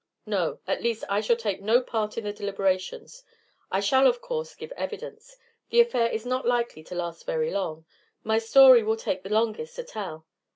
[0.25, 3.23] "No; at least I shall take no part in the deliberations.
[3.71, 5.37] I shall, of course, give evidence.
[5.69, 7.85] The affair is not likely to last very long;
[8.23, 10.25] my story will take the longest to tell.